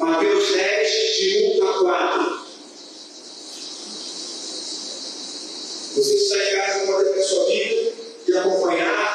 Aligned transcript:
Mateus 0.00 0.52
10, 0.54 1.16
de 1.18 1.60
1 1.60 1.68
a 1.68 1.78
4. 1.78 2.40
Você 5.94 6.14
que 6.14 6.20
está 6.22 6.38
em 6.38 6.56
casa 6.56 6.86
pode 6.86 7.12
ter 7.12 7.22
sua 7.22 7.44
vida 7.46 7.92
e 8.26 8.38
acompanhar 8.38 9.09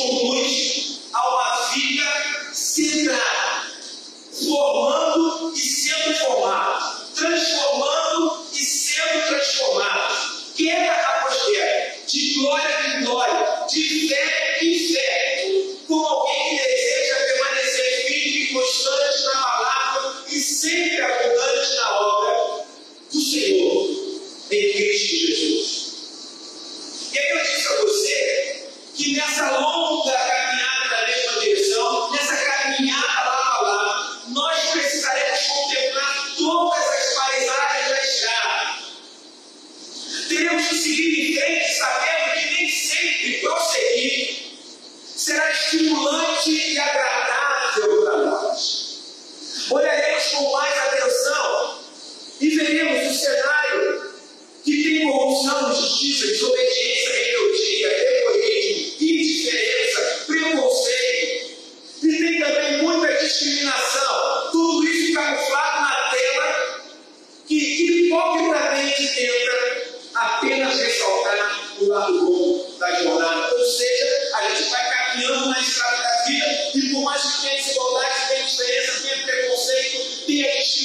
people 0.00 0.39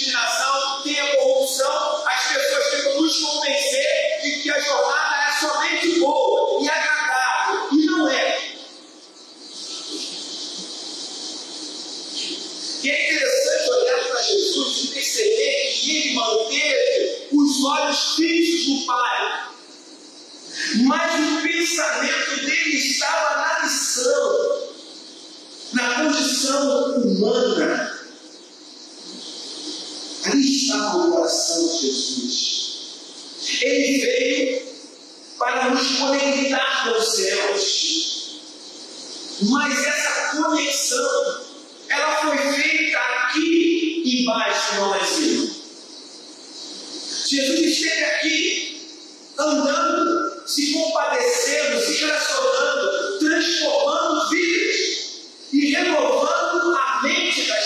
discriminação, 0.06 0.82
tem 0.84 1.00
a 1.00 1.16
corrupção, 1.18 2.08
as 2.08 2.28
pessoas 2.28 2.72
tentam 2.72 3.02
nos 3.02 3.20
convencer 3.20 4.22
de 4.22 4.32
que 4.42 4.52
a 4.52 4.60
jornada 4.60 5.16
é 5.16 5.40
somente 5.40 6.00
boa 6.00 6.64
e 6.64 6.70
agradável, 6.70 7.68
e 7.72 7.86
não 7.86 8.08
é. 8.08 8.56
E 12.84 12.90
é 12.90 13.14
interessante 13.14 13.70
olhar 13.72 14.08
para 14.08 14.22
Jesus 14.22 14.84
e 14.84 14.88
perceber 14.94 15.74
que 15.74 15.98
ele 15.98 16.14
manteve 16.14 17.28
os 17.32 17.66
olhos 17.66 18.16
fixos 18.16 18.68
no 18.70 18.86
Pai. 18.86 19.50
Mas 20.84 21.14
o 21.14 21.42
pensamento 21.42 22.36
dele 22.46 22.78
estava 22.78 23.38
na 23.38 23.60
lição, 23.60 24.70
na 25.74 25.96
condição 25.96 26.96
humana 26.98 27.95
está 30.56 30.94
no 30.94 31.12
coração 31.12 31.68
de 31.68 31.88
Jesus. 31.88 32.66
Ele 33.62 33.98
veio 34.00 34.66
para 35.38 35.70
nos 35.70 35.88
conectar 35.98 36.84
com 36.84 36.98
os 36.98 37.16
céus. 37.16 38.42
Mas 39.50 39.86
essa 39.86 40.38
conexão, 40.38 41.46
ela 41.90 42.16
foi 42.22 42.38
feita 42.54 42.98
aqui 42.98 44.04
embaixo 44.06 44.76
no 44.76 44.90
Brasil. 44.90 45.56
Jesus 47.28 47.60
esteve 47.60 48.06
aqui 48.06 48.76
andando, 49.38 50.48
se 50.48 50.74
compadecendo, 50.74 51.82
se 51.82 51.98
relacionando, 51.98 53.20
transformando 53.20 54.30
vidas 54.30 54.76
e 55.52 55.72
renovando 55.72 56.76
a 56.76 57.02
mente 57.04 57.48
das 57.48 57.65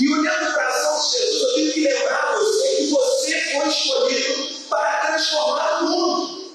E 0.00 0.08
olhando 0.08 0.54
para 0.54 0.66
a 0.66 0.98
de 0.98 1.10
Jesus, 1.12 1.42
eu 1.42 1.54
tenho 1.54 1.72
que 1.74 1.80
lembrar 1.80 2.34
você 2.34 2.76
que 2.76 2.86
você 2.86 3.40
foi 3.52 3.68
escolhido 3.68 4.54
para 4.70 5.06
transformar 5.06 5.82
o 5.82 5.88
mundo. 5.90 6.54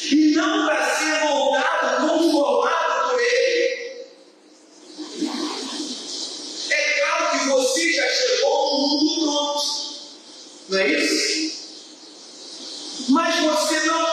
E 0.00 0.30
não 0.36 0.66
para 0.66 0.96
ser 0.96 1.24
moldado, 1.24 2.08
conformado 2.08 3.10
por 3.10 3.20
ele. 3.20 4.06
É 6.70 7.00
claro 7.00 7.38
que 7.38 7.48
você 7.48 7.92
já 7.94 8.08
chegou 8.08 8.70
no 8.70 8.88
mundo 8.88 9.24
pronto. 9.24 9.62
Não 10.68 10.78
é 10.78 10.88
isso? 10.88 11.52
Mas 13.08 13.40
você 13.40 13.80
não 13.86 14.11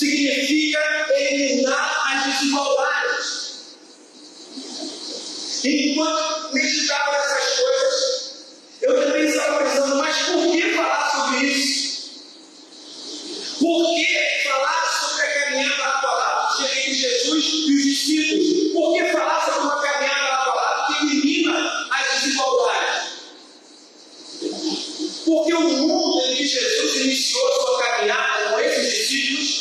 significa 0.00 0.80
eliminar 1.14 2.06
as 2.06 2.24
desigualdades. 2.24 3.50
Enquanto 5.62 6.54
meditava 6.54 7.12
nessas 7.12 7.58
coisas, 7.58 8.34
eu 8.80 9.04
também 9.04 9.28
estava 9.28 9.62
pensando, 9.62 9.96
mas 9.96 10.16
por 10.22 10.52
que 10.52 10.72
falar 10.72 11.10
sobre 11.10 11.46
isso? 11.48 11.90
Por 13.60 13.94
que 13.94 14.42
falar 14.48 15.00
sobre 15.00 15.22
a 15.22 15.44
caminhada 15.44 15.82
lado 15.82 16.06
a 16.06 16.12
lado 16.12 16.64
entre 16.64 16.94
Jesus 16.94 17.44
e 17.44 17.74
os 17.74 17.84
discípulos? 17.84 18.72
Por 18.72 18.94
que 18.94 19.04
falar 19.12 19.44
sobre 19.44 19.60
uma 19.60 19.82
caminhada 19.82 20.28
lado 20.30 20.50
a 20.50 20.54
lado 20.54 20.86
que 20.86 21.04
elimina 21.04 21.88
as 21.90 22.22
desigualdades? 22.22 23.02
Porque 25.26 25.52
o 25.52 25.60
mundo 25.60 26.24
em 26.24 26.36
que 26.36 26.46
Jesus 26.46 26.96
iniciou 27.02 27.46
a 27.46 27.52
sua 27.52 27.82
caminhada 27.82 28.50
com 28.50 28.60
esses 28.60 28.90
discípulos 28.90 29.59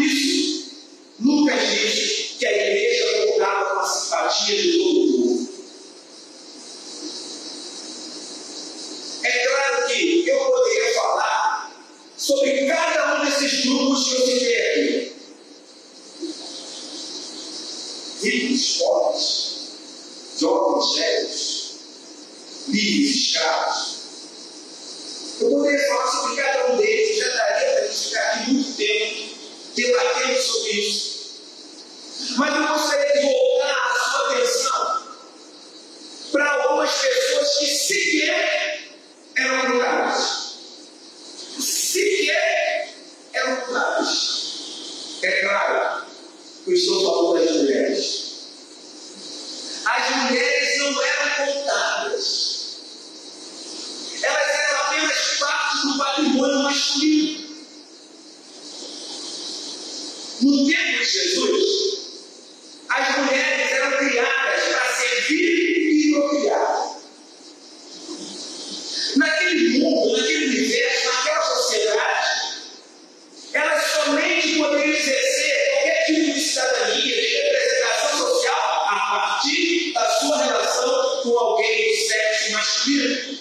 Por 0.00 0.06
isso, 0.06 0.70
Lucas 1.20 1.60
diz 1.60 2.36
que 2.38 2.46
a 2.46 2.52
igreja 2.52 3.26
contava 3.26 3.74
com 3.74 3.80
a 3.80 3.84
simpatia 3.84 4.62
de 4.62 4.78
todo 4.78 4.98
o 4.98 5.12
povo. 5.12 5.39
Masculino. 82.52 83.38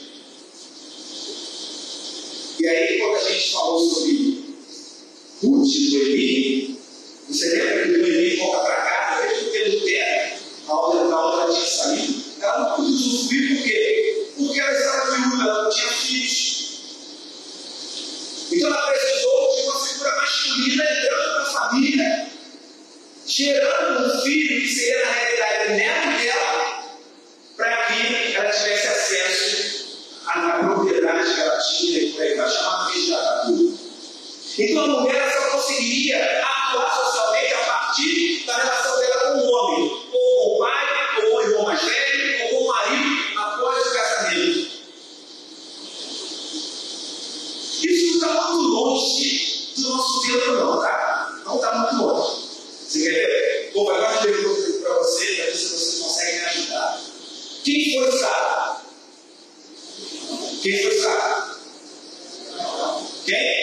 E 2.59 2.67
aí, 2.67 3.00
quando 3.00 3.15
a 3.15 3.31
gente 3.31 3.51
falou 3.51 3.89
sobre 3.89 4.44
Ruth 5.41 5.73
do 5.73 5.97
Eli, 5.97 6.79
você 7.29 7.50
lembra 7.50 7.83
que 7.83 7.89
o 7.89 8.06
Eli 8.06 8.35
volta 8.38 8.59
para 8.65 8.75
casa, 8.75 9.27
mesmo 9.27 9.51
tendo 9.51 9.85
terra, 9.85 10.38
a 10.67 10.73
outra, 10.73 11.15
a 11.15 11.25
outra 11.25 11.53
tinha 11.53 11.67
saído, 11.67 12.23
ela 12.41 12.59
não 12.59 12.75
pôde 12.75 12.91
usufruir 12.91 13.56
por 13.56 13.63
quê? 13.63 14.27
Porque 14.38 14.59
ela 14.59 14.71
estava 14.71 15.11
viúva, 15.11 15.44
ela 15.44 15.63
não 15.63 15.69
tinha 15.69 15.88
filhos. 15.88 16.59
Então 18.51 18.67
ela 18.67 18.92
precisou 18.92 19.56
de 19.56 19.61
uma 19.61 19.85
figura 19.85 20.16
masculina 20.16 20.83
entrando 20.83 21.37
na 21.37 21.45
família, 21.45 22.30
gerando 23.25 24.06
um 24.06 24.21
filho 24.21 24.61
que 24.61 24.68
seria 24.68 25.06
na 25.06 25.11
realidade 25.11 25.29
Então 34.59 34.83
a 34.83 34.87
mulher 34.87 35.31
só 35.31 35.51
conseguiria 35.51 36.21
atuar 36.44 36.94
socialmente 36.94 37.54
a 37.54 37.57
partir 37.59 38.44
da 38.45 38.57
relação 38.57 38.99
dela 38.99 39.31
com 39.31 39.39
o 39.39 39.51
homem, 39.54 40.07
ou 40.11 40.44
com 40.44 40.56
o 40.56 40.59
pai, 40.59 40.85
ou 41.16 41.30
com 41.30 41.37
o 41.37 41.42
irmão 41.42 41.63
mais 41.63 41.81
velho, 41.81 42.44
ou 42.44 42.49
com 42.49 42.66
o 42.66 42.68
marido 42.68 43.39
após 43.39 43.87
o 43.87 43.94
casamento. 43.94 44.69
Isso 47.81 48.19
não 48.19 48.30
está 48.30 48.51
muito 48.51 48.68
longe 48.68 49.73
do 49.78 49.89
nosso 49.89 50.28
tempo, 50.28 50.51
não, 50.51 50.81
tá? 50.81 51.42
Não 51.45 51.56
está 51.56 51.78
muito 51.78 52.06
longe. 52.06 52.42
Você 52.85 52.99
quer 52.99 53.11
ver? 53.11 53.71
Bom, 53.73 53.89
agora 53.89 54.16
eu 54.16 54.21
pergunto 54.21 54.81
para 54.81 54.94
você, 54.95 55.25
para 55.25 55.45
ver 55.45 55.56
se 55.56 55.69
vocês 55.69 55.99
conseguem 56.04 56.39
me 56.39 56.45
ajudar. 56.47 57.01
Quem 57.63 57.97
foi 57.97 58.11
Sara? 58.11 58.81
Quem 60.61 60.83
foi 60.83 60.99
Sara? 60.99 61.59
Quem? 63.25 63.58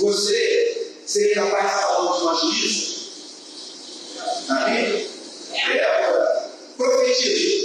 Você 0.00 0.94
seria 1.06 1.34
capaz 1.34 1.64
de 1.64 1.82
falar 1.82 2.16
de 2.16 2.22
uma 2.22 2.34
juíza? 2.34 2.98
Amém? 4.48 5.08
Débora 5.50 6.50
profetiza. 6.76 7.57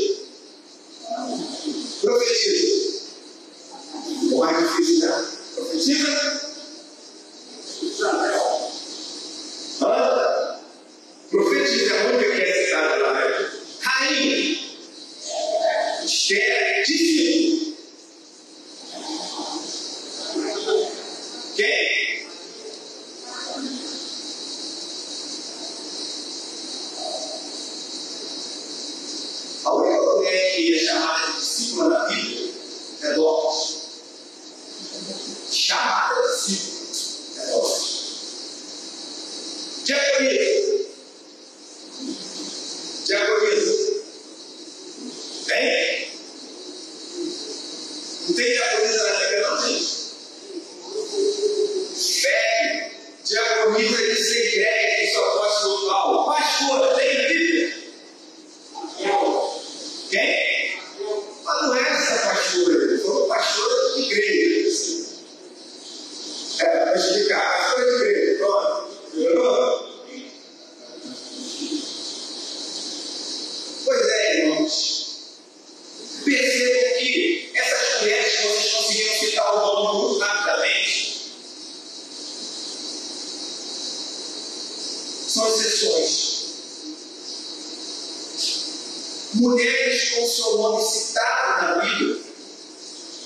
mulheres 89.44 90.12
com 90.12 90.26
seu 90.26 90.58
nome 90.58 90.82
citado 90.84 91.62
na 91.62 91.84
Bíblia, 91.84 92.22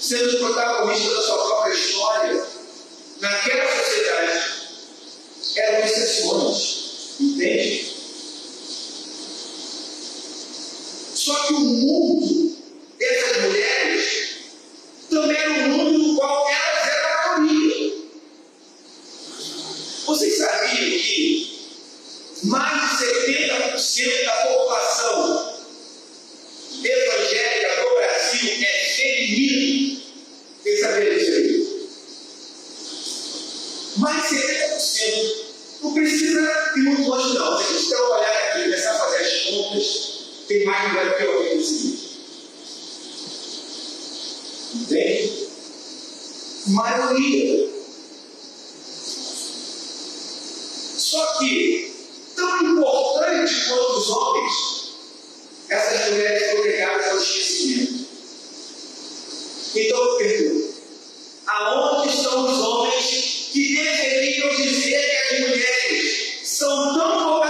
sendo 0.02 0.40
protagonistas 0.40 1.16
da 1.16 1.22
sua 1.22 1.38
própria 1.38 1.74
história, 1.74 2.46
naquela 3.22 3.78
sociedade, 3.78 4.52
eram 5.56 5.86
exceções, 5.86 7.16
entende? 7.20 7.96
Só 11.14 11.36
que 11.46 11.54
o 11.54 11.60
mundo 11.60 12.47
são 62.10 62.46
os 62.46 62.60
homens 62.60 63.50
que 63.52 63.76
deveriam 63.76 64.50
dizer 64.56 65.00
que 65.00 65.36
as 65.36 65.50
mulheres 65.50 66.40
são 66.44 66.94
tão 66.94 67.24
poucas 67.24 67.47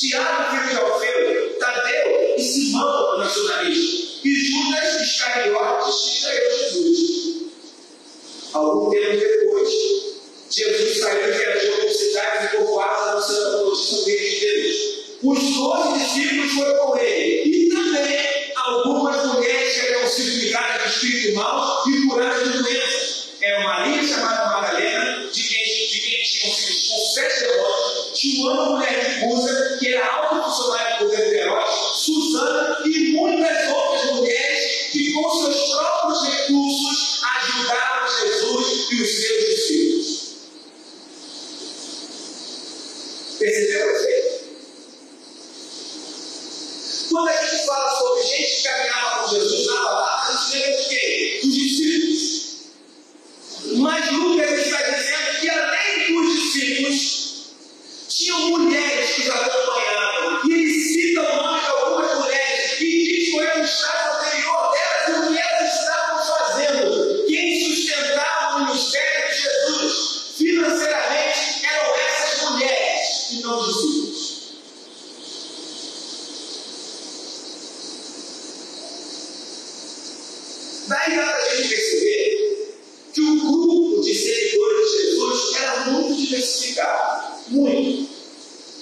Tiago, 0.00 0.56
filho 0.56 0.70
de 0.70 0.76
Alfeu, 0.76 1.58
Tadeu 1.58 2.34
e 2.34 2.42
Simão, 2.42 3.18
nacionalista, 3.18 4.26
e 4.26 4.34
Judas 4.34 5.02
Iscariotes, 5.02 5.94
que 5.94 6.22
traiu 6.22 6.40
é 6.40 6.58
Jesus. 6.58 7.42
Algum 8.54 8.90
tempo 8.90 9.16
depois, 9.18 9.68
Jesus 10.48 11.00
saiu 11.00 11.28
e 11.28 11.36
viajou 11.36 11.76
por 11.76 11.90
cidades 11.90 12.50
e 12.50 12.56
povoados 12.56 13.08
anunciando 13.08 13.58
a 13.58 13.60
notícia 13.60 13.98
do 13.98 14.04
reino 14.06 14.30
de 14.30 14.40
Deus. 14.40 14.76
Os 15.22 15.54
doze 15.54 15.98
discípulos 15.98 16.52
foram 16.52 16.86
com 16.86 16.96
ele, 16.96 17.42
e 17.44 17.68
também 17.68 18.52
algumas 18.56 19.26
mulheres 19.26 19.74
que 19.74 19.86
eram 19.86 20.08
sido 20.08 20.30
ligadas 20.30 20.82
de 20.82 20.88
espírito 20.88 21.36
mal 21.36 21.84
e 21.86 22.08
curadas 22.08 22.50
de 22.50 22.58
doenças. 22.58 23.32
É 23.42 23.62
Maria 23.64 24.02
chamada 24.02 24.46
Madalena, 24.46 24.99
o, 26.42 26.48
o 26.48 27.14
sacerdote 27.14 27.90
uma 28.40 28.70
Mulher 28.70 29.08
de 29.08 29.20
Cusa, 29.20 29.76
que 29.78 29.94
era 29.94 30.06
alta 30.06 30.42
funcionária 30.42 30.98
do 30.98 31.04
governo 31.04 31.30
de 31.30 31.36
Heróis, 31.36 31.74
Suzana 31.96 32.78
e 32.86 33.12
muitas 33.12 33.68
outras 33.68 34.12
mulheres 34.12 34.88
que 34.92 35.12
com 35.12 35.42
seus 35.42 35.70
próprios 35.70 36.22
recursos 36.24 37.20
ajudaram 37.36 38.08
Jesus 38.20 38.90
e 38.90 39.02
os 39.02 39.10
seus 39.10 39.44
discípulos. 39.44 40.30
Percebeu 43.38 43.86
o 43.86 44.10
Quando 47.10 47.28
a 47.28 47.44
gente 47.44 47.66
fala 47.66 47.98
sobre 47.98 48.22
gente 48.22 48.56
que 48.56 48.62
caminhava 48.62 49.22
com 49.22 49.34
Jesus 49.34 49.66
na 49.66 49.76
palavra, 49.76 50.28
a 50.28 50.32
gente 50.32 50.58
lembra 50.58 50.82
de 50.82 50.88
quem? 50.88 51.40
Dos 51.40 51.54
discípulos. 51.54 52.20
Mas 53.78 54.12
Lucas 54.12 54.66
está 54.66 54.89
soul 58.40 58.69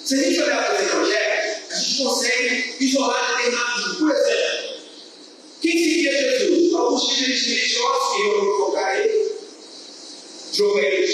Se 0.08 0.14
a 0.14 0.22
gente 0.22 0.42
olhar 0.42 0.64
para 0.64 0.80
esse 0.82 0.90
projeto 0.90 1.70
a 1.70 1.74
gente 1.74 2.02
consegue 2.02 2.76
isolar 2.80 3.36
determinados 3.36 3.84
grupos. 3.84 3.98
Por 3.98 4.08
né? 4.08 4.20
exemplo, 4.20 4.80
quem 5.60 5.72
seguia 5.72 6.12
Jesus? 6.12 6.74
Alguns 6.74 7.18
líderes 7.18 7.46
religiosos 7.46 8.16
que 8.16 8.22
iam 8.22 8.40
provocar 8.40 9.00
ele, 9.00 9.32
jogar 10.54 10.82
ele 10.82 11.06
de 11.06 11.12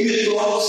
e 0.00 0.04
me 0.04 0.22
torno 0.24 0.60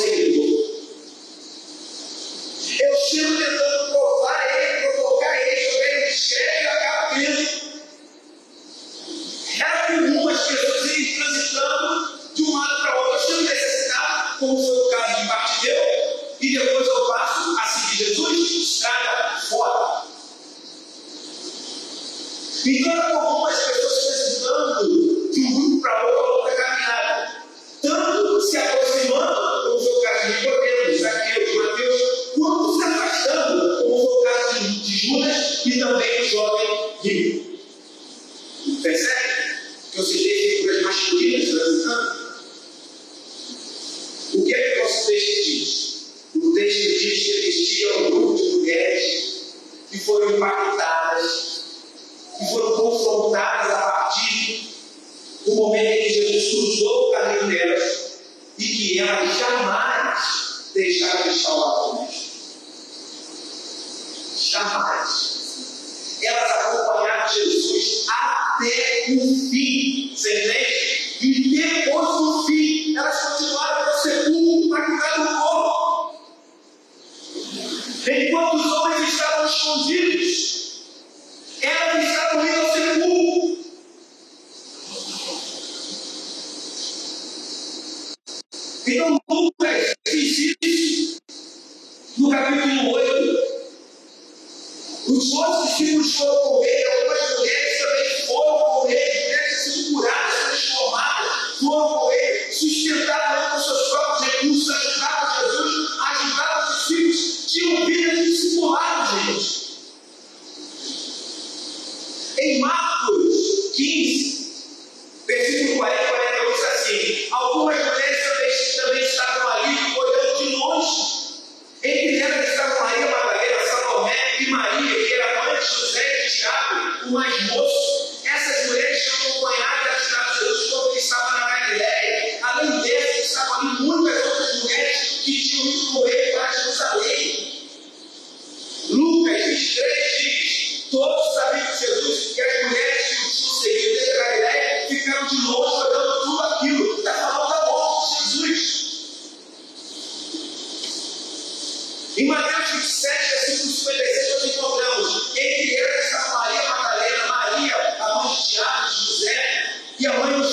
enquanto 78.32 78.56
os 78.56 78.72
homens 78.72 79.14
estavam 79.14 79.46
escondidos. 79.46 80.51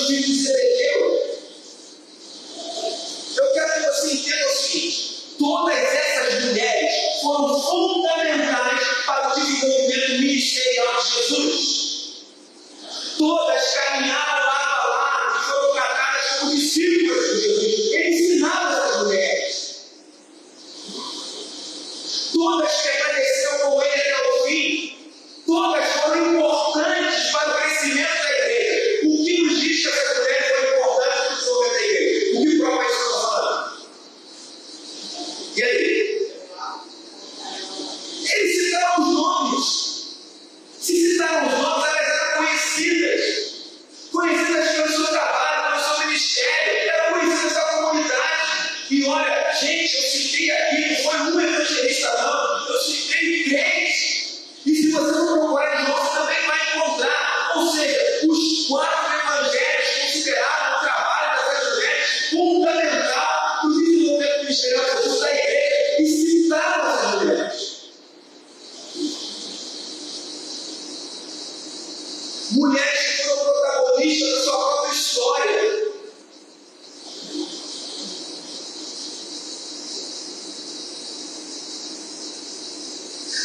filhos 0.09 0.78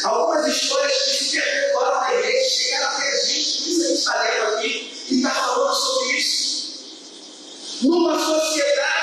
Algumas 0.05 0.45
histórias 0.47 0.97
que 1.01 1.23
se 1.23 1.41
perpetuaram 1.41 2.01
na 2.01 2.13
igreja 2.13 2.49
chegaram 2.49 2.87
até 2.89 3.11
a 3.11 3.25
gente, 3.25 3.63
por 3.63 3.69
isso 3.69 3.83
a 3.83 3.87
gente 3.87 3.97
está 3.97 4.21
lendo 4.21 4.55
aqui 4.55 5.05
e 5.09 5.17
está 5.17 5.31
falando 5.31 5.73
sobre 5.73 6.17
isso. 6.17 6.65
Numa 7.81 8.19
sociedade 8.19 8.94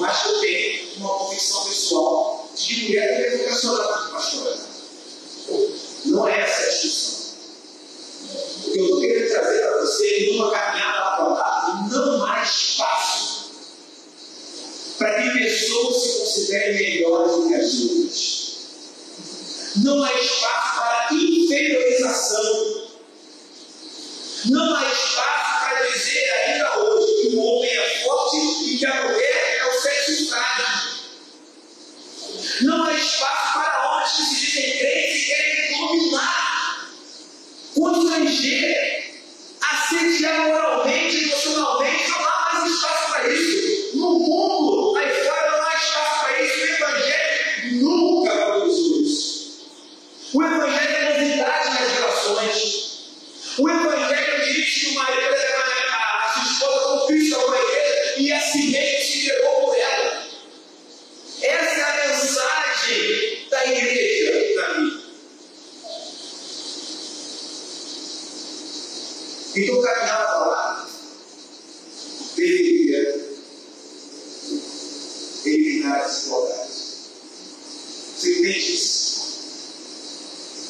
mais 0.00 0.22
que 0.22 0.28
eu 0.28 0.40
tenha 0.40 0.80
uma 0.96 1.18
convicção 1.18 1.64
pessoal 1.64 2.50
de 2.56 2.64
que 2.64 2.84
mulher 2.84 3.16
deve 3.16 3.36
vocacionar 3.44 3.86
como 3.86 4.10
pastora. 4.10 4.58
Não 6.06 6.28
é 6.28 6.40
essa 6.40 6.62
a 6.62 6.70
discussão. 6.70 7.20
O 8.66 8.72
que 8.72 8.78
eu 8.78 8.84
estou 8.84 9.00
querendo 9.00 9.30
trazer 9.30 9.60
para 9.60 9.80
você 9.80 10.06
é 10.06 10.12
que 10.18 10.36
numa 10.36 10.50
caminhada 10.50 11.00
lado 11.28 11.90
não 11.90 12.24
há 12.24 12.42
espaço 12.42 13.50
para 14.98 15.22
que 15.22 15.30
pessoas 15.38 16.02
se 16.02 16.18
considerem 16.18 16.76
melhores 16.76 17.32
do 17.32 17.48
que 17.48 17.54
as 17.54 17.74
outras. 17.80 18.50
Não 19.76 20.04
há 20.04 20.12
espaço 20.14 20.39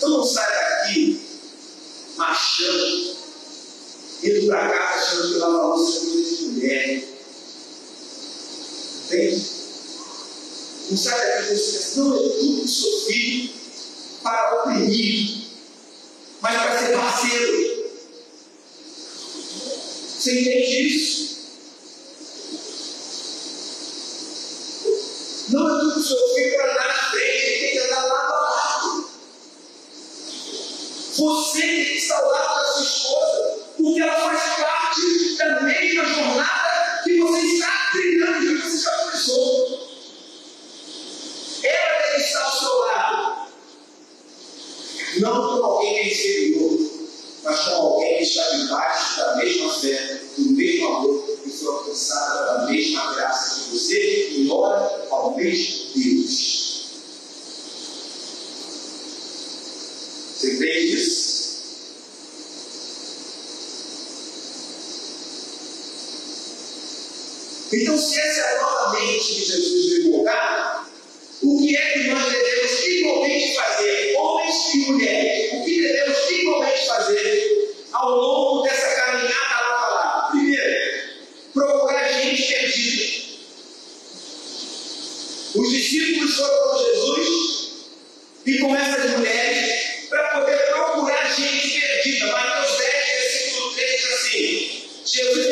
Então 0.01 0.09
não 0.09 0.25
sai 0.25 0.51
daqui 0.51 1.21
machando, 2.17 3.17
indo 4.23 4.47
para 4.47 4.71
casa 4.71 4.99
achando 4.99 5.29
que 5.29 5.39
lá 5.41 5.47
falou 5.47 5.87
sobre 5.87 6.11
coisa 6.11 6.37
de 6.37 6.45
mulher. 6.47 7.05
Entende? 9.05 9.47
Não 10.89 10.97
sai 10.97 11.19
daqui 11.19 11.49
pensando, 11.51 12.09
não, 12.09 12.17
eu 12.17 12.31
tudo 12.31 12.67
sou 12.67 13.01
filho 13.03 13.53
para 14.23 14.61
oprimir, 14.63 15.43
mas 16.41 16.57
para 16.57 16.79
ser 16.79 16.97
parceiro. 16.97 17.91
Você 20.19 20.41
entende 20.41 20.97
isso? 20.97 21.40
Você 31.31 31.61
que 31.61 31.97
estar 31.97 32.17
ao 32.17 32.29
lado 32.29 32.57
da 32.57 32.73
sua 32.73 32.83
esposa, 32.83 33.59
porque 33.77 34.01
ela 34.01 34.15
faz 34.15 34.57
parte 34.57 35.37
da 35.39 35.61
mesma 35.61 36.05
jornada 36.05 37.03
que 37.05 37.21
você 37.21 37.47
está 37.47 37.91
trilhando, 37.93 38.41
que 38.41 38.69
você 38.69 38.83
já 38.83 38.91
começou. 38.99 39.89
Ela 41.63 42.03
deve 42.03 42.25
estar 42.25 42.43
ao 42.43 42.59
seu 42.59 42.79
lado. 42.81 43.49
Não 45.21 45.49
como 45.49 45.63
alguém 45.63 45.95
que 45.95 46.01
é 46.01 46.13
inferior, 46.13 46.91
mas 47.45 47.61
como 47.61 47.77
alguém 47.77 48.17
que 48.17 48.23
está 48.25 48.51
debaixo 48.51 49.17
da 49.19 49.37
mesma 49.37 49.73
fé, 49.73 50.21
do 50.37 50.51
mesmo 50.51 50.89
amor, 50.89 51.39
e 51.47 51.49
foi 51.51 51.69
alcançada 51.69 52.45
da 52.45 52.67
mesma 52.67 53.15
graça 53.15 53.55
que 53.55 53.71
você 53.71 54.31
e 54.31 54.51
ora 54.51 55.07
ao 55.13 55.37
mesmo 55.37 55.93
Deus. 55.95 56.61
Você 60.41 60.55
entende 60.55 60.95
isso? 60.95 61.31
Então, 67.73 67.97
se 67.97 68.19
essa 68.19 68.41
é 68.41 68.57
a 68.57 68.63
nova 68.63 68.99
mente 68.99 69.25
que 69.27 69.45
Jesus 69.45 69.91
veio 69.91 70.11
colocar, 70.11 70.91
o 71.43 71.59
que 71.59 71.77
é 71.77 71.93
que 71.93 72.09
nós 72.09 72.33
devemos 72.33 72.87
igualmente 72.87 73.55
fazer, 73.55 74.17
homens 74.17 74.75
e 74.75 74.79
mulheres? 74.91 75.53
O 75.53 75.65
que 75.65 75.81
devemos 75.81 76.31
igualmente 76.31 76.87
fazer 76.87 77.75
ao 77.93 78.11
longo 78.11 78.63
dessa 78.63 78.89
caminhada 78.95 79.61
lá 79.61 79.79
para 79.79 79.89
lá? 79.89 80.29
Primeiro, 80.31 81.01
procurar 81.55 82.13
gente 82.13 82.43
perdida. 82.43 83.21
Os 85.55 85.71
discípulos 85.71 86.37
foram 86.37 86.73
com 86.73 86.85
Jesus 86.85 87.71
e 88.47 88.59
com 88.59 88.77
essas 88.77 89.11
mulheres 89.13 90.09
para 90.09 90.41
poder 90.41 90.59
procurar 90.67 91.35
gente 91.37 91.81
perdida. 91.81 92.27
Mateus 92.27 92.79
10, 92.79 92.93
versículo 93.23 93.75
3 93.75 94.01
diz 94.01 94.13
assim: 94.13 94.83
Jesus 95.05 95.50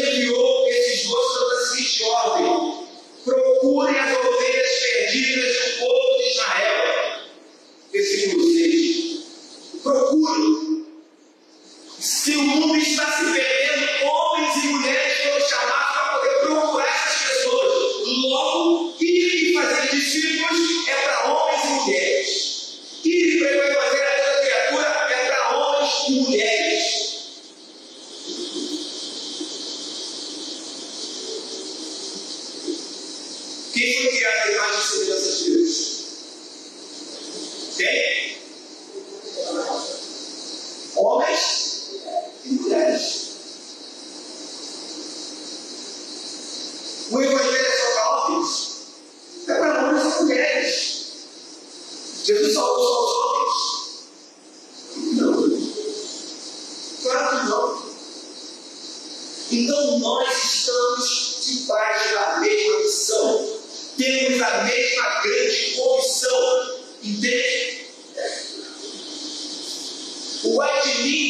O 70.45 70.63
Edmilson 70.63 71.28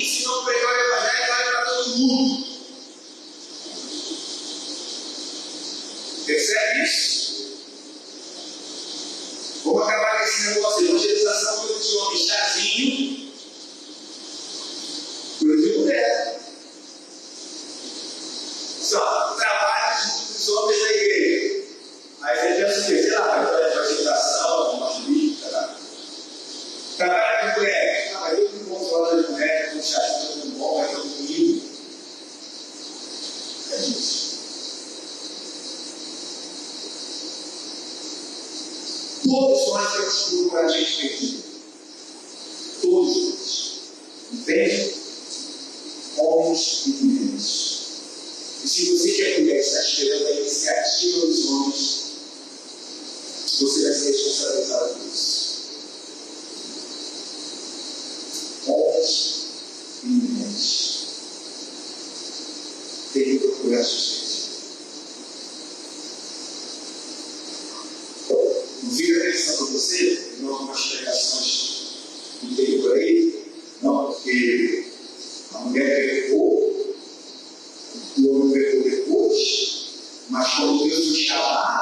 achou 80.58 80.82
Deus 80.82 81.06
do 81.06 81.14
Shabat, 81.14 81.77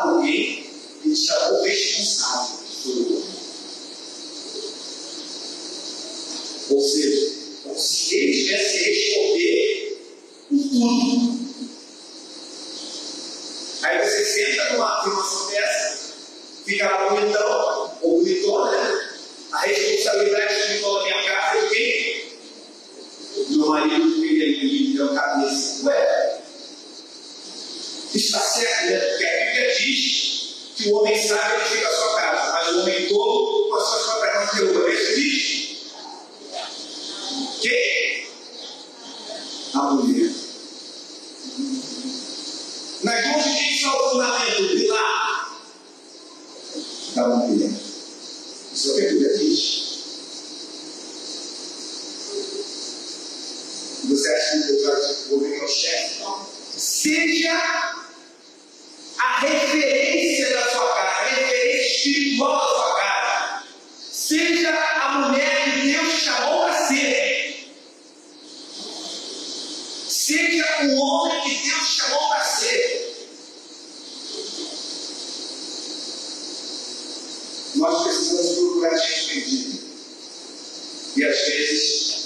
vezes 81.57 82.17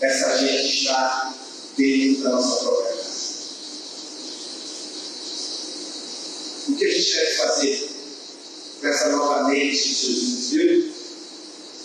essa 0.00 0.38
gente 0.38 0.82
está 0.82 1.34
dentro 1.76 2.22
da 2.22 2.30
nossa 2.30 2.64
própria 2.64 2.96
casa. 2.96 3.16
O 6.68 6.76
que 6.76 6.84
a 6.84 6.90
gente 6.90 7.14
deve 7.14 7.34
fazer 7.34 7.88
com 8.80 8.86
essa 8.88 9.08
nova 9.10 9.48
mente 9.48 9.82
que 9.82 9.94
Jesus 9.94 10.22
nos 10.22 10.50
deu? 10.50 10.96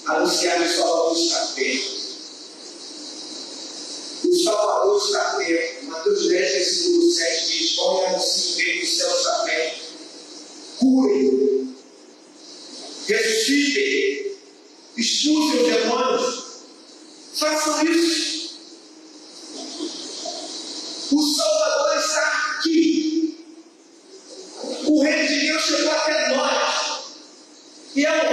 Anunciar 0.07 0.61
o 0.61 0.67
Salvador 0.67 1.17
está 1.17 1.39
perto. 1.55 2.01
O 4.25 4.43
Salvador 4.43 4.97
está 5.05 5.35
perto. 5.35 5.85
Mateus 5.85 6.27
10, 6.27 6.51
versículo 6.53 7.11
7 7.11 7.47
diz: 7.47 7.75
Vão 7.75 8.01
e 8.01 8.05
anunciem 8.07 8.53
o 8.53 8.57
reino 8.57 8.81
do 8.81 8.87
céu 8.87 9.17
está 9.17 9.39
perto. 9.43 9.81
Curem. 10.79 11.75
Ressuscitem. 13.07 14.37
Expulsem 14.97 15.61
os 15.61 15.67
demônios. 15.67 16.40
Façam 17.41 17.83
isso. 17.87 18.51
O 21.11 21.21
Salvador 21.23 21.97
está 21.97 22.27
aqui. 22.51 23.43
O 24.85 25.01
Rei 25.01 25.27
de 25.27 25.39
Deus 25.47 25.63
chegou 25.63 25.91
até 25.91 26.35
nós. 26.35 27.01
E 27.95 28.05
é 28.05 28.11
o 28.11 28.30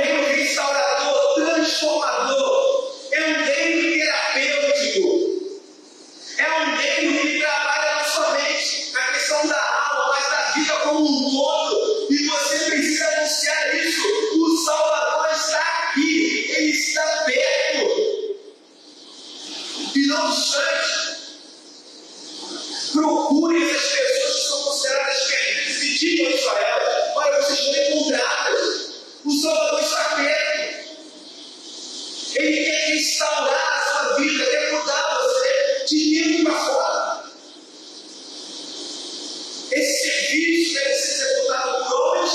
que 40.84 40.94
ser 40.94 41.26
executada 41.26 41.84
por 41.84 41.94
homens 41.94 42.34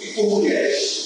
e 0.00 0.06
por 0.12 0.24
mulheres. 0.24 1.01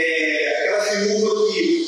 aquela 0.00 0.80
figura 0.82 1.52
que 1.52 1.84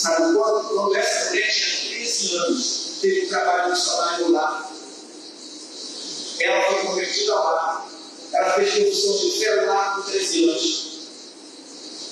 Sabe 0.00 0.34
quando? 0.34 0.68
Quando 0.68 0.96
essa 0.96 1.28
mulher 1.28 1.52
tinha 1.52 1.98
13 1.98 2.36
anos, 2.36 2.98
teve 3.02 3.26
um 3.26 3.28
trabalho 3.28 3.70
missionário 3.70 4.32
lá. 4.32 4.72
Ela 6.40 6.62
foi 6.62 6.86
convertida 6.86 7.34
lá. 7.34 7.86
Ela 8.32 8.52
fez 8.54 8.72
produção 8.72 9.16
de 9.18 9.30
fé 9.32 9.56
celular 9.56 9.96
com 9.96 10.02
13 10.10 10.48
anos. 10.48 10.90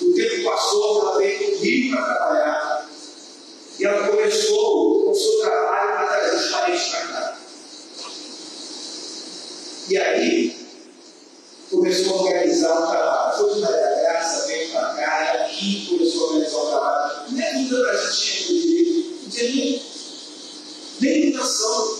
O 0.02 0.14
tempo 0.14 0.44
passou, 0.44 1.00
ela 1.00 1.16
veio 1.16 1.38
para 1.38 1.58
Rio 1.60 1.96
para 1.96 2.14
trabalhar. 2.14 2.90
E 3.78 3.84
ela 3.86 4.08
começou 4.08 5.10
o 5.10 5.14
seu 5.14 5.40
trabalho 5.40 5.92
para 5.92 6.06
trazer 6.08 6.36
os 6.36 6.50
parentes 6.50 6.88
para 6.88 7.06
cá. 7.06 7.38
E 9.88 9.96
aí, 9.96 10.68
começou 11.70 12.18
a 12.18 12.22
organizar 12.22 12.72
o 12.72 12.90
trabalho. 12.90 13.38
Foi 13.38 13.54
de 13.54 13.60
maneira 13.60 14.07
vez 14.48 14.72
para 14.72 14.94
casa 14.94 15.52
e 15.52 15.86
começou 15.86 16.22
a 16.22 16.32
organizar 16.32 16.58
o 16.58 16.66
trabalho. 16.66 17.30
Nem 17.30 17.46
a 17.46 17.52
vida 17.52 17.82
da 17.82 17.96
gente 17.96 18.46
tinha 18.46 18.60
direito, 18.60 19.20
não 19.22 19.30
tinha 19.30 19.50
nem, 19.50 19.82
nem 21.00 21.20
limitação. 21.20 21.98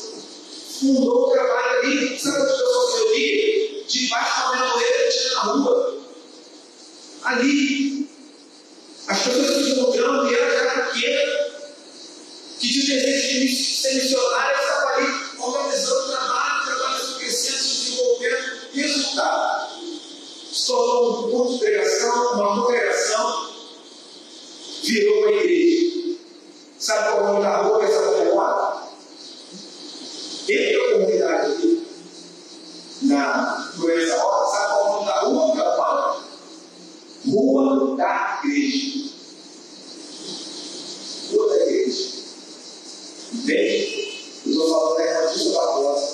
Fundou 0.80 1.28
o 1.28 1.30
trabalho 1.30 1.78
ali, 1.80 2.18
sabe 2.18 2.40
o 2.40 2.46
que 2.46 2.62
eu 2.62 2.90
fazia 2.90 3.08
ali? 3.08 3.84
Debaixo 3.86 4.40
da 4.40 4.52
menoeira 4.52 5.04
que 5.04 5.18
tinha 5.18 5.34
na 5.34 5.40
rua. 5.40 5.98
Ali. 7.24 8.08
As 9.08 9.22
pessoas 9.22 9.64
se 9.64 9.70
encontrando 9.72 10.30
e 10.30 10.34
ela 10.34 10.50
já 10.50 10.58
era 10.58 10.82
pequena, 10.82 11.32
é, 11.32 11.50
que 12.60 12.68
de 12.68 12.86
desejo 12.86 13.40
de 13.40 13.56
ser 13.56 13.94
missionária 13.94 14.54
estava 14.54 14.96
ali 14.96 15.06
organizando 15.38 16.00
o 16.00 16.10
trabalho, 16.10 16.62
o 16.62 16.66
trabalho 16.66 17.14
crescendo, 17.18 17.58
se 17.58 17.84
desenvolvendo. 17.84 18.58
Resultado. 18.74 19.57
Estourou 20.58 21.28
um 21.28 21.30
culto 21.30 21.52
de 21.52 21.58
pregação, 21.60 22.32
uma 22.34 22.62
congregação, 22.62 23.48
virou 24.82 25.18
uma 25.18 25.30
igreja. 25.30 26.18
Sabe 26.80 27.12
qual 27.12 27.16
é 27.16 27.20
o 27.20 27.26
nome 27.26 27.42
da 27.42 27.50
tá 27.50 27.62
rua 27.62 27.84
essa 27.84 28.00
rua? 28.00 28.82
É 30.48 30.52
Entra 30.52 30.82
a 30.82 30.92
comunidade 30.92 31.52
aqui. 31.52 31.86
Na, 33.02 33.72
por 33.76 33.90
essa 33.98 34.16
hora, 34.16 34.50
sabe 34.50 34.66
qual 34.66 34.80
é 34.80 34.88
o 34.88 34.92
nome 34.92 35.06
da 35.06 35.12
tá 35.12 35.20
rua 35.20 35.52
que 35.52 35.60
ela 35.60 36.26
Rua 37.30 37.96
da 37.96 38.40
Igreja. 38.44 39.10
Rua 41.30 41.48
da 41.48 41.56
Igreja. 41.56 42.08
Entende? 43.32 44.42
Eu 44.44 44.50
estou 44.50 44.70
falando 44.70 44.96
da 44.96 45.04
Evangelista 45.04 45.52
da 45.52 45.66
Rosa. 45.70 46.07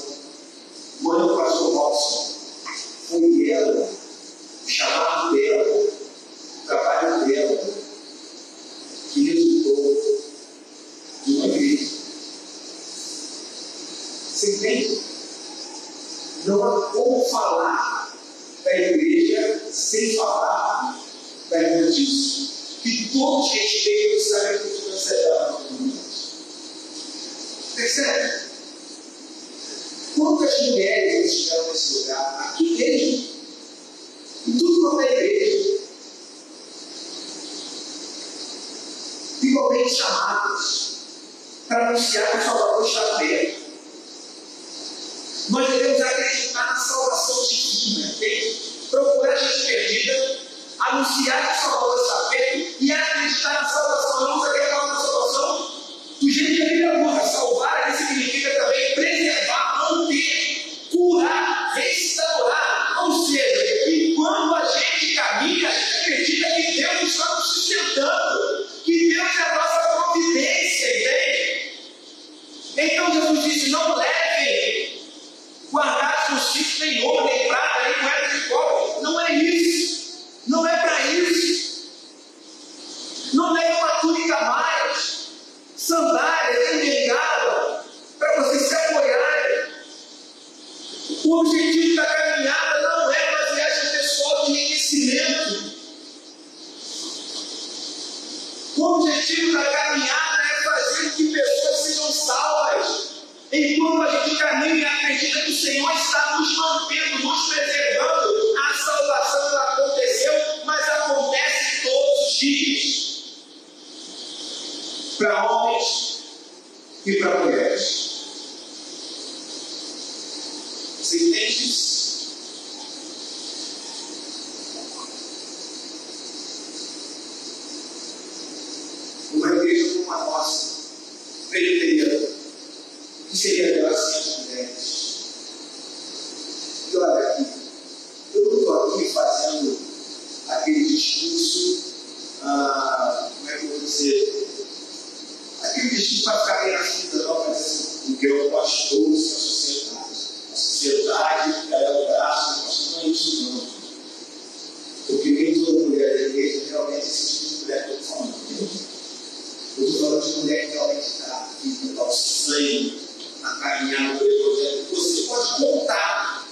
você 164.91 165.23
pode 165.29 165.57
contar. 165.59 166.45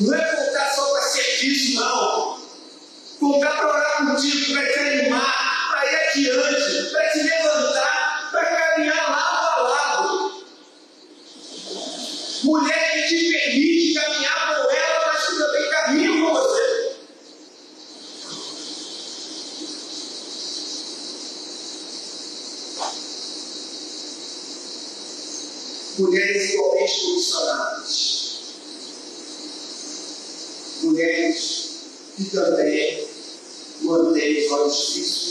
Não 0.00 0.14
é 0.14 0.36
contar 0.36 0.74
só 0.74 0.86
para 0.92 1.02
serviço, 1.02 1.80
não. 1.80 2.42
Contar 3.20 3.56
para 3.56 3.68
orar 3.68 4.06
contigo, 4.06 4.52
para 4.52 4.72
te 4.72 4.78
animar, 4.78 5.68
para 5.70 5.92
ir 5.92 5.96
adiante. 5.96 6.61
mulheres 26.02 26.54
igualmente 26.54 27.00
condicionadas, 27.00 28.40
mulheres 30.82 31.70
que 32.16 32.24
também 32.24 33.08
mantêm 33.82 34.46
os 34.46 34.52
olhos 34.52 34.88
fixos. 34.88 35.21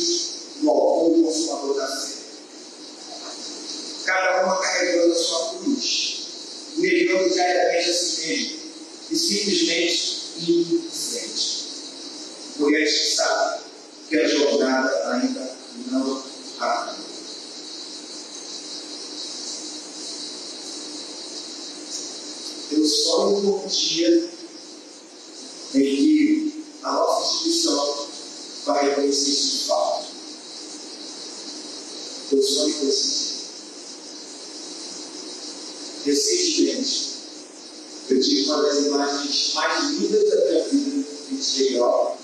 melhor 41.61 42.17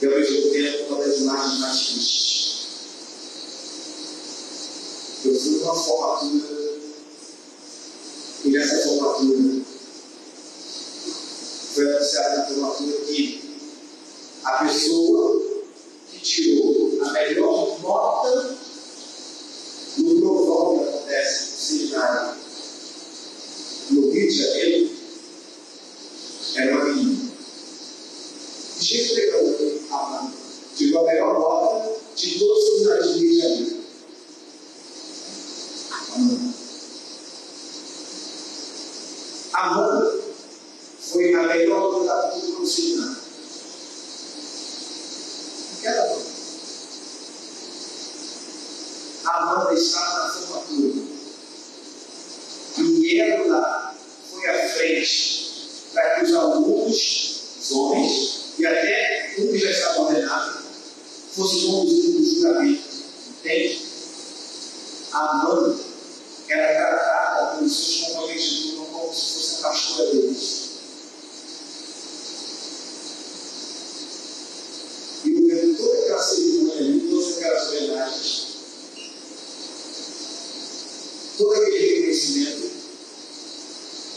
e 0.00 0.06
ao 0.06 0.12
mesmo 0.12 0.50
tempo 0.50 0.88
talvez 0.88 1.20
mais, 1.22 1.58
mais 1.58 1.86
triste. 1.86 2.50
Eu 5.24 5.38
fui 5.38 5.58
uma 5.58 5.74
formatura 5.74 6.60
e 8.44 8.48
nessa 8.50 8.88
formatura 8.88 9.62
foi 11.74 11.96
anunciada 11.96 12.36
na 12.36 12.46
formatura 12.46 12.96
que 13.06 13.40
a 14.44 14.52
pessoa 14.64 15.42
que 16.10 16.20
tirou 16.20 16.59
todo 81.40 81.54
aquele 81.54 81.78
reconhecimento 81.78 82.70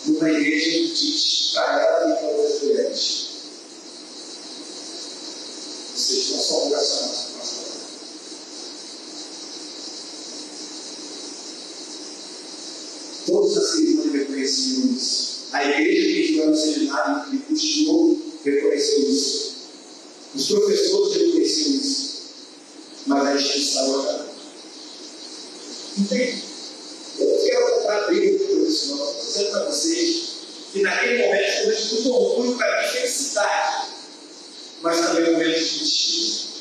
numa 0.06 0.30
igreja 0.30 0.72
que 0.72 0.88
diz 0.94 1.52
para 1.54 1.82
ela 1.82 2.14
e 2.14 2.18
para 2.18 2.28
outras 2.28 2.62
mulheres. 2.64 3.28
seja 5.96 6.22
estão 6.22 6.40
só 6.42 6.58
obrigação, 6.64 7.08
mas 7.08 7.18
a 7.18 7.62
palavra. 7.62 7.84
Todos 13.26 13.58
as 13.58 13.76
irmãs 13.76 14.12
reconheciam 14.12 14.94
isso. 14.94 15.34
A 15.54 15.64
igreja 15.64 16.02
que 16.02 16.22
estudou 16.22 16.48
no 16.50 16.58
seminário 16.58 17.34
e 17.34 17.38
continuou 17.38 18.22
reconheceu 18.44 19.10
isso. 19.10 19.54
Os 20.36 20.48
professores 20.48 21.16
reconheciam 21.16 21.76
isso. 21.76 22.14
Mas 23.06 23.28
a 23.28 23.38
gente 23.38 23.60
estava 23.62 24.34
Entende? 25.98 26.53
Senhor, 28.84 29.10
estou 29.10 29.26
dizendo 29.26 29.52
para 29.52 29.66
vocês 29.66 30.24
que 30.74 30.82
naquele 30.82 31.26
momento 31.26 31.64
foi 31.64 31.94
muito 31.94 32.14
orgulho 32.14 32.58
para 32.58 32.82
mim, 32.82 32.88
felicidade, 32.90 33.88
mas 34.82 35.00
também 35.00 35.30
um 35.30 35.34
momento 35.34 35.60
de 35.60 35.80
destino. 35.80 36.54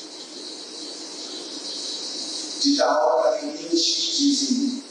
De 2.60 2.76
dar 2.76 2.86
aula 2.86 3.22
para 3.22 3.42
meninos 3.42 3.80
que 3.80 4.16
dizem: 4.16 4.84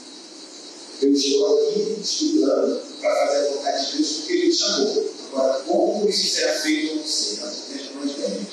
Eu 1.01 1.13
estou 1.13 1.69
aqui 1.69 2.01
estudando 2.01 2.81
para 2.99 3.27
fazer 3.27 3.37
a 3.37 3.51
vontade 3.51 3.85
de 3.85 3.97
Deus 3.97 4.09
porque 4.11 4.33
Ele 4.33 4.47
me 4.47 4.53
chamou. 4.53 5.11
Agora, 5.31 5.59
como 5.63 6.09
isso 6.09 6.35
será 6.35 6.59
feito, 6.59 6.91
eu 6.91 6.95
não 6.97 7.07
sei, 7.07 7.37
mas 7.39 7.95
mais 7.95 8.11
é 8.11 8.27
bem. 8.27 8.47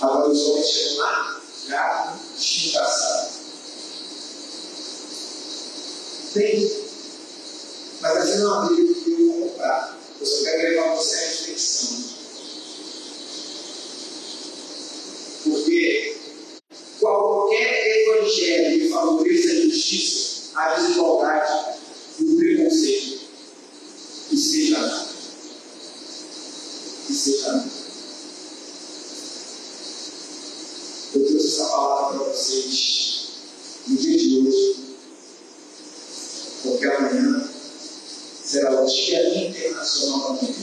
Agora, 0.00 0.28
os 0.28 0.42
homens 0.42 0.66
chegam 0.66 0.98
lá, 0.98 1.42
já 1.68 2.18
descansados. 2.36 3.38
Tem 6.34 6.77
mas 8.00 8.16
assim 8.16 8.38
não 8.38 8.54
abriu 8.54 8.94
que 8.94 9.10
eu 9.10 9.26
vou 9.26 9.48
comprar. 9.48 9.98
Eu 10.20 10.26
só 10.26 10.44
quero 10.44 10.62
levar 10.62 10.94
você 10.94 11.14
à 11.16 11.20
reflexão. 11.20 11.98
Porque 15.44 16.16
qualquer 17.00 18.02
evangelho 18.02 18.80
que 18.80 18.88
favoreça 18.88 19.48
a 19.48 19.60
justiça, 19.62 20.58
a 20.58 20.74
desigualdade 20.74 21.78
e 22.18 22.24
o 22.24 22.36
preconceito, 22.36 23.20
que 24.28 24.36
seja 24.36 24.78
nada. 24.78 25.08
Que 27.06 27.14
seja 27.14 27.52
nada. 27.52 27.70
Eu 31.14 31.26
trouxe 31.26 31.46
essa 31.48 31.64
palavra 31.64 32.18
para 32.18 32.28
vocês 32.28 33.28
no 33.86 33.96
dia 33.96 34.18
de 34.18 34.38
hoje, 34.38 34.76
porque 36.62 36.86
amanhã 36.86 37.48
será 38.88 39.28
o 39.28 40.38
Dia 40.38 40.57